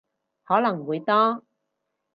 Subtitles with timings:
[0.45, 1.43] 可能會多